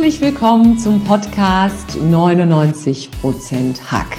[0.00, 3.10] Herzlich willkommen zum Podcast 99%
[3.90, 4.16] Hack.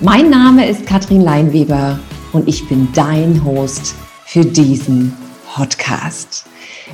[0.00, 1.98] Mein Name ist Katrin Leinweber
[2.32, 5.12] und ich bin dein Host für diesen
[5.52, 6.46] Podcast.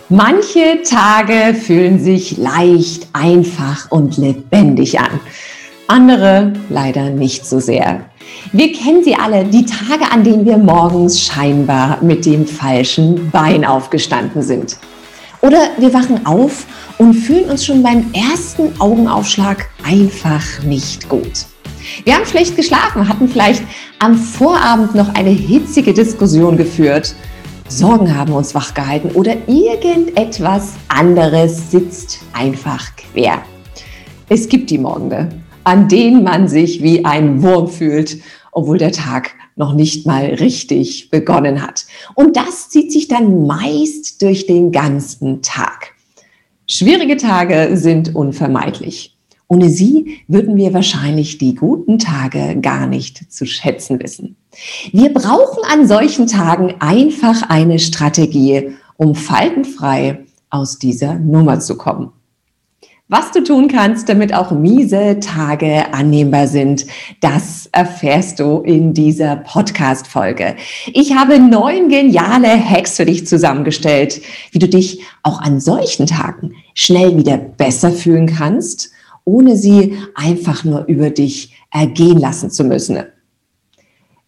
[0.09, 5.21] Manche Tage fühlen sich leicht, einfach und lebendig an.
[5.87, 8.07] Andere leider nicht so sehr.
[8.53, 13.67] Wir kennen sie alle, die Tage, an denen wir morgens scheinbar mit dem falschen Bein
[13.67, 14.79] aufgestanden sind.
[15.43, 16.67] Oder wir wachen auf
[16.99, 21.47] und fühlen uns schon beim ersten Augenaufschlag einfach nicht gut.
[22.05, 23.65] Wir haben schlecht geschlafen, hatten vielleicht
[23.99, 27.17] am Vorabend noch eine hitzige Diskussion geführt.
[27.69, 33.43] Sorgen haben uns wachgehalten oder irgendetwas anderes sitzt einfach quer.
[34.29, 35.29] Es gibt die Morgende,
[35.65, 38.19] an denen man sich wie ein Wurm fühlt,
[38.53, 41.87] obwohl der Tag noch nicht mal richtig begonnen hat.
[42.15, 45.93] Und das zieht sich dann meist durch den ganzen Tag.
[46.67, 49.17] Schwierige Tage sind unvermeidlich.
[49.49, 54.37] Ohne sie würden wir wahrscheinlich die guten Tage gar nicht zu schätzen wissen.
[54.93, 62.13] Wir brauchen an solchen Tagen einfach eine Strategie, um faltenfrei aus dieser Nummer zu kommen.
[63.13, 66.87] Was du tun kannst, damit auch miese Tage annehmbar sind,
[67.21, 70.57] das erfährst du in dieser Podcast-Folge.
[70.95, 76.55] Ich habe neun geniale Hacks für dich zusammengestellt, wie du dich auch an solchen Tagen
[76.73, 78.91] schnell wieder besser fühlen kannst,
[79.27, 82.97] ohne sie einfach nur über dich ergehen lassen zu müssen.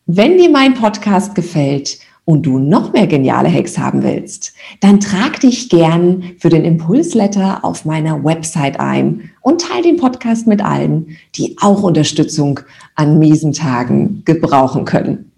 [0.05, 5.41] Wenn dir mein Podcast gefällt und du noch mehr geniale Hacks haben willst, dann trag
[5.41, 11.17] dich gern für den Impulsletter auf meiner Website ein und teile den Podcast mit allen,
[11.37, 12.61] die auch Unterstützung
[12.95, 15.31] an miesen Tagen gebrauchen können.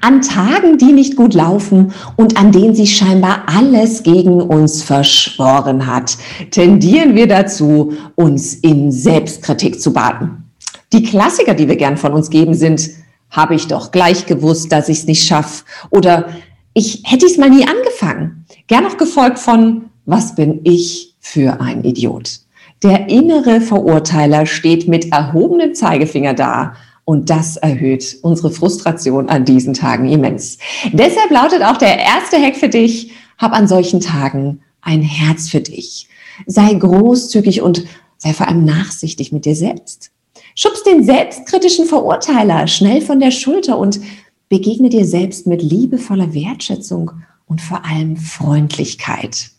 [0.00, 5.86] An Tagen, die nicht gut laufen und an denen sich scheinbar alles gegen uns verschworen
[5.86, 6.16] hat,
[6.50, 10.44] tendieren wir dazu, uns in Selbstkritik zu baden.
[10.92, 12.90] Die Klassiker, die wir gern von uns geben, sind
[13.30, 15.64] habe ich doch gleich gewusst, dass ich es nicht schaffe.
[15.90, 16.28] Oder
[16.74, 18.46] ich hätte es mal nie angefangen.
[18.66, 22.40] Gern noch gefolgt von, was bin ich für ein Idiot?
[22.82, 29.74] Der innere Verurteiler steht mit erhobenem Zeigefinger da und das erhöht unsere Frustration an diesen
[29.74, 30.58] Tagen immens.
[30.92, 35.60] Deshalb lautet auch der erste Hack für dich, hab an solchen Tagen ein Herz für
[35.60, 36.08] dich.
[36.46, 37.84] Sei großzügig und
[38.18, 40.10] sei vor allem nachsichtig mit dir selbst.
[40.58, 44.00] Schubst den selbstkritischen Verurteiler schnell von der Schulter und
[44.48, 47.10] begegne dir selbst mit liebevoller Wertschätzung
[47.44, 49.50] und vor allem Freundlichkeit.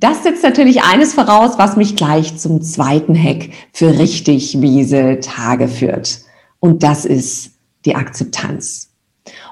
[0.00, 5.68] Das setzt natürlich eines voraus, was mich gleich zum zweiten Hack für richtig miese Tage
[5.68, 6.18] führt.
[6.58, 7.52] Und das ist
[7.84, 8.90] die Akzeptanz.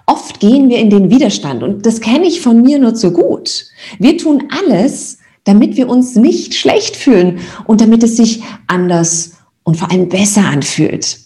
[0.06, 3.64] Oft gehen wir in den Widerstand und das kenne ich von mir nur zu gut.
[4.00, 9.33] Wir tun alles, damit wir uns nicht schlecht fühlen und damit es sich anders
[9.64, 11.18] und vor allem besser anfühlt.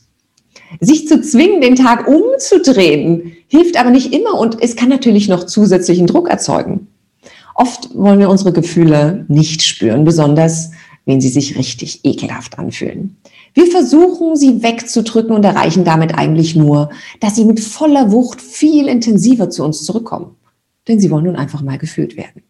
[0.80, 5.44] Sich zu zwingen, den Tag umzudrehen, hilft aber nicht immer und es kann natürlich noch
[5.44, 6.88] zusätzlichen Druck erzeugen.
[7.54, 10.70] Oft wollen wir unsere Gefühle nicht spüren, besonders
[11.06, 13.16] wenn sie sich richtig ekelhaft anfühlen.
[13.54, 18.88] Wir versuchen, sie wegzudrücken und erreichen damit eigentlich nur, dass sie mit voller Wucht viel
[18.88, 20.36] intensiver zu uns zurückkommen.
[20.86, 22.42] Denn sie wollen nun einfach mal gefühlt werden.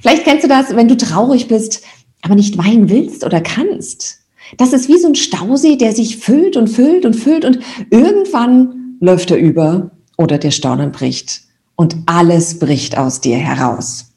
[0.00, 1.82] Vielleicht kennst du das, wenn du traurig bist,
[2.22, 4.20] aber nicht weinen willst oder kannst.
[4.56, 7.58] Das ist wie so ein Stausee, der sich füllt und füllt und füllt und
[7.90, 11.42] irgendwann läuft er über oder der Staunen bricht
[11.76, 14.12] und alles bricht aus dir heraus.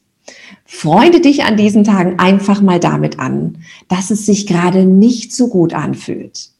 [0.64, 5.48] Freunde dich an diesen Tagen einfach mal damit an, dass es sich gerade nicht so
[5.48, 6.50] gut anfühlt.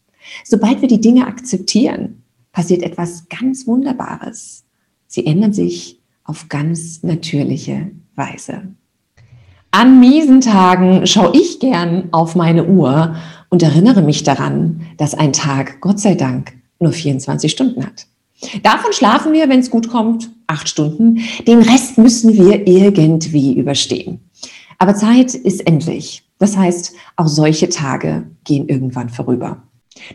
[0.45, 2.23] Sobald wir die Dinge akzeptieren,
[2.53, 4.65] passiert etwas ganz Wunderbares.
[5.07, 8.75] Sie ändern sich auf ganz natürliche Weise.
[9.75, 13.17] An miesen Tagen schaue ich gern auf meine Uhr
[13.49, 18.07] und erinnere mich daran, dass ein Tag, Gott sei Dank, nur 24 Stunden hat.
[18.63, 21.21] Davon schlafen wir, wenn es gut kommt, acht Stunden.
[21.47, 24.21] Den Rest müssen wir irgendwie überstehen.
[24.77, 26.23] Aber Zeit ist endlich.
[26.39, 29.63] Das heißt, auch solche Tage gehen irgendwann vorüber.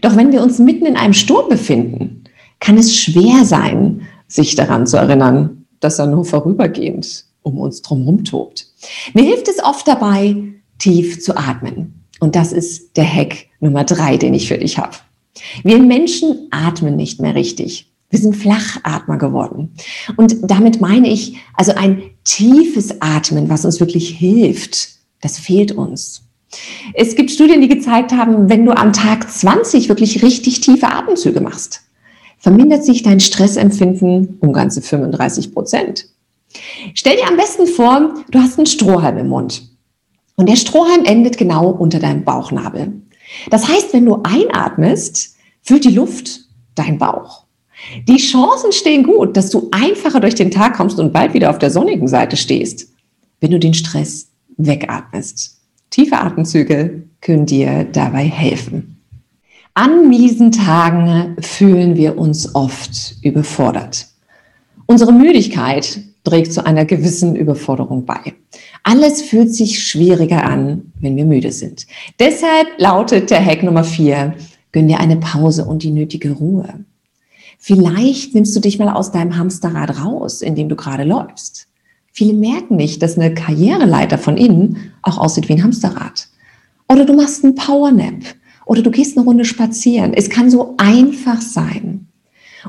[0.02, 2.26] Doch wenn wir uns mitten in einem Sturm befinden,
[2.60, 8.24] kann es schwer sein, sich daran zu erinnern, dass er nur vorübergehend um uns drumherum
[8.24, 8.67] tobt.
[9.14, 10.36] Mir hilft es oft dabei,
[10.80, 12.06] tief zu atmen.
[12.20, 14.98] Und das ist der Hack Nummer drei, den ich für dich habe.
[15.64, 17.92] Wir Menschen atmen nicht mehr richtig.
[18.10, 19.74] Wir sind Flachatmer geworden.
[20.16, 24.90] Und damit meine ich also ein tiefes Atmen, was uns wirklich hilft.
[25.22, 26.24] Das fehlt uns.
[26.94, 31.42] Es gibt Studien, die gezeigt haben, wenn du am Tag 20 wirklich richtig tiefe Atemzüge
[31.42, 31.82] machst,
[32.40, 36.08] vermindert sich dein Stressempfinden um ganze 35 Prozent.
[36.94, 39.70] Stell dir am besten vor, du hast einen Strohhalm im Mund.
[40.36, 43.02] Und der Strohhalm endet genau unter deinem Bauchnabel.
[43.50, 46.42] Das heißt, wenn du einatmest, füllt die Luft
[46.76, 47.46] deinen Bauch.
[48.08, 51.60] Die Chancen stehen gut, dass du einfacher durch den Tag kommst und bald wieder auf
[51.60, 52.92] der sonnigen Seite stehst,
[53.40, 55.60] wenn du den Stress wegatmest.
[55.90, 59.02] Tiefe Atemzüge können dir dabei helfen.
[59.74, 64.08] An miesen Tagen fühlen wir uns oft überfordert.
[64.88, 68.34] Unsere Müdigkeit trägt zu einer gewissen Überforderung bei.
[68.84, 71.88] Alles fühlt sich schwieriger an, wenn wir müde sind.
[72.20, 74.36] Deshalb lautet der Hack Nummer vier,
[74.72, 76.86] gönn dir eine Pause und die nötige Ruhe.
[77.58, 81.68] Vielleicht nimmst du dich mal aus deinem Hamsterrad raus, in dem du gerade läufst.
[82.12, 86.28] Viele merken nicht, dass eine Karriereleiter von innen auch aussieht wie ein Hamsterrad.
[86.90, 88.24] Oder du machst einen Powernap.
[88.66, 90.14] Oder du gehst eine Runde spazieren.
[90.14, 92.07] Es kann so einfach sein.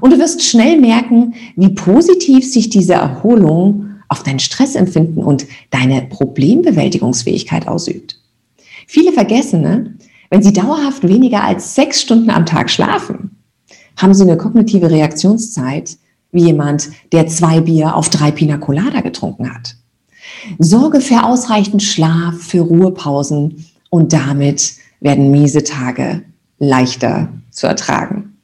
[0.01, 6.03] Und du wirst schnell merken, wie positiv sich diese Erholung auf dein Stressempfinden und deine
[6.03, 8.19] Problembewältigungsfähigkeit ausübt.
[8.87, 9.95] Viele vergessen, ne?
[10.31, 13.37] wenn sie dauerhaft weniger als sechs Stunden am Tag schlafen,
[13.97, 15.97] haben sie eine kognitive Reaktionszeit
[16.31, 19.77] wie jemand, der zwei Bier auf drei Pina Colada getrunken hat.
[20.59, 26.23] Sorge für ausreichend Schlaf, für Ruhepausen und damit werden miese Tage
[26.59, 28.38] leichter zu ertragen.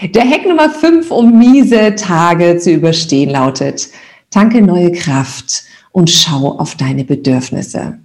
[0.00, 3.88] Der Hack Nummer 5, um miese Tage zu überstehen, lautet,
[4.30, 7.98] tanke neue Kraft und schau auf deine Bedürfnisse.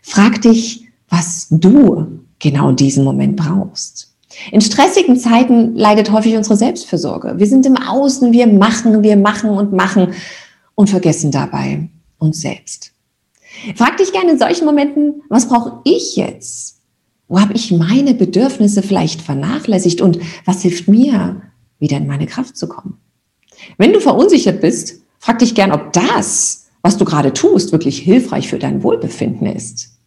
[0.00, 4.14] Frag dich, was du genau in diesem Moment brauchst.
[4.50, 7.34] In stressigen Zeiten leidet häufig unsere Selbstfürsorge.
[7.36, 10.14] Wir sind im Außen, wir machen, wir machen und machen
[10.74, 12.92] und vergessen dabei uns selbst.
[13.74, 16.75] Frag dich gerne in solchen Momenten, was brauche ich jetzt?
[17.28, 21.42] Wo habe ich meine Bedürfnisse vielleicht vernachlässigt und was hilft mir,
[21.78, 22.98] wieder in meine Kraft zu kommen?
[23.78, 28.48] Wenn du verunsichert bist, frag dich gern, ob das, was du gerade tust, wirklich hilfreich
[28.48, 29.98] für dein Wohlbefinden ist.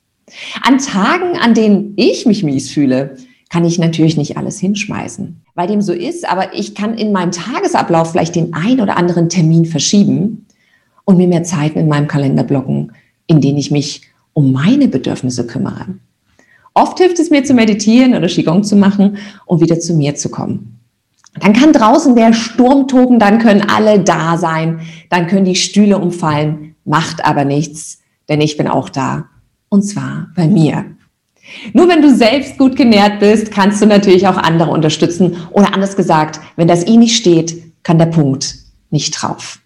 [0.61, 3.17] An Tagen, an denen ich mich mies fühle,
[3.49, 7.31] kann ich natürlich nicht alles hinschmeißen, weil dem so ist, aber ich kann in meinem
[7.31, 10.45] Tagesablauf vielleicht den ein oder anderen Termin verschieben
[11.03, 12.91] und mir mehr Zeiten in meinem Kalender blocken,
[13.25, 15.87] in denen ich mich um meine Bedürfnisse kümmere.
[16.79, 20.29] Oft hilft es mir zu meditieren oder Qigong zu machen und wieder zu mir zu
[20.29, 20.79] kommen.
[21.37, 24.79] Dann kann draußen der Sturm toben, dann können alle da sein,
[25.09, 27.99] dann können die Stühle umfallen, macht aber nichts,
[28.29, 29.25] denn ich bin auch da
[29.67, 30.85] und zwar bei mir.
[31.73, 35.35] Nur wenn du selbst gut genährt bist, kannst du natürlich auch andere unterstützen.
[35.51, 38.55] Oder anders gesagt, wenn das I nicht steht, kann der Punkt
[38.89, 39.59] nicht drauf.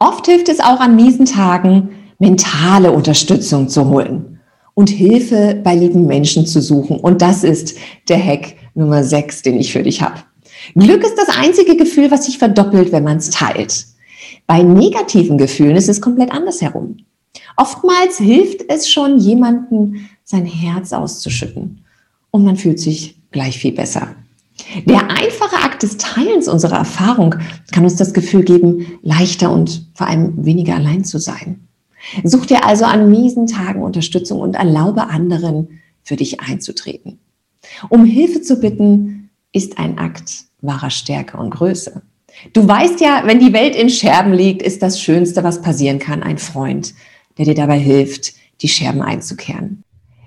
[0.00, 4.35] Oft hilft es auch an miesen Tagen, mentale Unterstützung zu holen
[4.76, 7.00] und Hilfe bei lieben Menschen zu suchen.
[7.00, 7.78] Und das ist
[8.08, 10.22] der Hack Nummer 6, den ich für dich habe.
[10.74, 13.86] Glück ist das einzige Gefühl, was sich verdoppelt, wenn man es teilt.
[14.46, 16.98] Bei negativen Gefühlen ist es komplett andersherum.
[17.56, 21.82] Oftmals hilft es schon, jemanden sein Herz auszuschütten
[22.30, 24.14] und man fühlt sich gleich viel besser.
[24.84, 27.34] Der einfache Akt des Teilens unserer Erfahrung
[27.72, 31.65] kann uns das Gefühl geben, leichter und vor allem weniger allein zu sein.
[32.24, 37.18] Such dir also an miesen Tagen Unterstützung und erlaube anderen, für dich einzutreten.
[37.88, 42.02] Um Hilfe zu bitten, ist ein Akt wahrer Stärke und Größe.
[42.52, 46.22] Du weißt ja, wenn die Welt in Scherben liegt, ist das Schönste, was passieren kann,
[46.22, 46.94] ein Freund,
[47.38, 49.82] der dir dabei hilft, die Scherben einzukehren.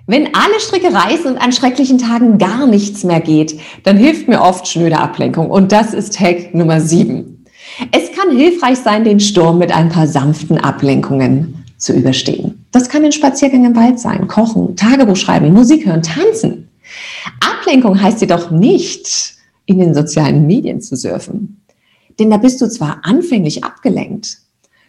[0.06, 4.40] Wenn alle Stricke reißen und an schrecklichen Tagen gar nichts mehr geht, dann hilft mir
[4.40, 5.50] oft schnöde Ablenkung.
[5.50, 7.44] Und das ist Hack Nummer 7.
[7.92, 12.64] Es kann hilfreich sein, den Sturm mit ein paar sanften Ablenkungen zu überstehen.
[12.72, 16.68] Das kann ein Spaziergang im Wald sein, kochen, Tagebuch schreiben, Musik hören, tanzen.
[17.40, 19.34] Ablenkung heißt jedoch nicht,
[19.66, 21.62] in den sozialen Medien zu surfen.
[22.18, 24.38] Denn da bist du zwar anfänglich abgelenkt,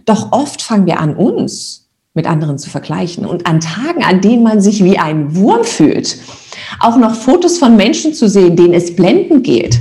[0.06, 3.26] doch oft fangen wir an, uns mit anderen zu vergleichen.
[3.26, 6.18] Und an Tagen, an denen man sich wie ein Wurm fühlt,
[6.80, 9.80] auch noch Fotos von Menschen zu sehen, denen es blendend geht.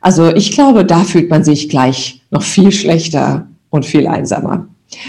[0.00, 4.68] Also ich glaube, da fühlt man sich gleich noch viel schlechter und viel einsamer.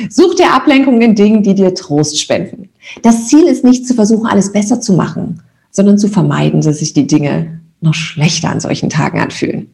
[0.10, 2.70] Such dir Ablenkung in Dingen, die dir Trost spenden.
[3.02, 6.94] Das Ziel ist nicht zu versuchen, alles besser zu machen, sondern zu vermeiden, dass sich
[6.94, 9.72] die Dinge noch schlechter an solchen Tagen anfühlen.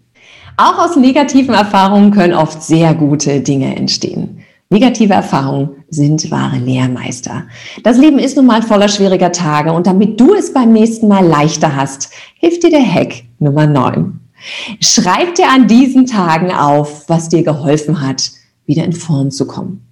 [0.56, 4.40] Auch aus negativen Erfahrungen können oft sehr gute Dinge entstehen.
[4.70, 7.44] Negative Erfahrungen sind wahre Lehrmeister.
[7.84, 11.26] Das Leben ist nun mal voller schwieriger Tage und damit du es beim nächsten Mal
[11.26, 14.20] leichter hast, hilft dir der Hack Nummer 9.
[14.82, 18.32] Schreib dir an diesen Tagen auf, was dir geholfen hat,
[18.66, 19.88] wieder in Form zu kommen.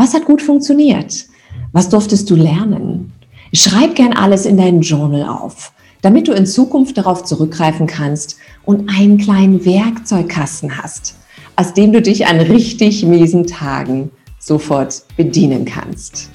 [0.00, 1.26] Was hat gut funktioniert?
[1.72, 3.12] Was durftest du lernen?
[3.52, 8.88] Schreib gern alles in deinen Journal auf, damit du in Zukunft darauf zurückgreifen kannst und
[8.88, 11.20] einen kleinen Werkzeugkasten hast
[11.60, 16.30] aus dem du dich an richtig miesen Tagen sofort bedienen kannst.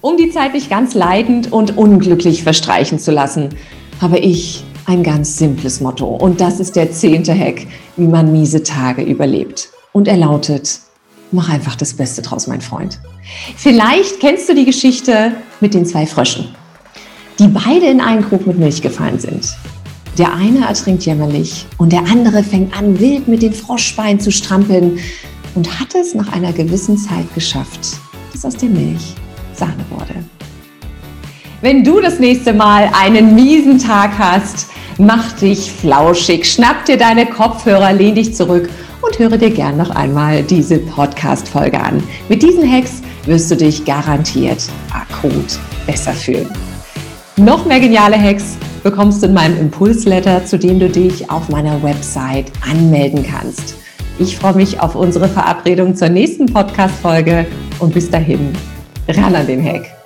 [0.00, 3.48] Um die Zeit nicht ganz leidend und unglücklich verstreichen zu lassen,
[4.00, 6.06] habe ich ein ganz simples Motto.
[6.06, 7.66] Und das ist der zehnte Hack,
[7.96, 9.70] wie man miese Tage überlebt.
[9.92, 10.78] Und er lautet,
[11.32, 12.98] mach einfach das Beste draus, mein Freund.
[13.56, 16.48] Vielleicht kennst du die Geschichte mit den zwei Fröschen,
[17.38, 19.46] die beide in einen Krug mit Milch gefallen sind.
[20.18, 24.98] Der eine ertrinkt jämmerlich und der andere fängt an, wild mit den Froschbeinen zu strampeln
[25.54, 27.96] und hat es nach einer gewissen Zeit geschafft,
[28.32, 29.14] dass aus der Milch
[29.54, 30.14] Sahne wurde.
[31.62, 34.66] Wenn du das nächste Mal einen miesen Tag hast,
[34.98, 38.68] mach dich flauschig, schnapp dir deine Kopfhörer, lehn dich zurück
[39.02, 42.02] und höre dir gern noch einmal diese Podcast-Folge an.
[42.28, 46.48] Mit diesen Hacks wirst du dich garantiert akut besser fühlen.
[47.36, 51.82] Noch mehr geniale Hacks bekommst du in meinem Impulsletter, zu dem du dich auf meiner
[51.82, 53.74] Website anmelden kannst.
[54.18, 57.46] Ich freue mich auf unsere Verabredung zur nächsten Podcast-Folge
[57.78, 58.52] und bis dahin,
[59.08, 60.01] ran an den Hack.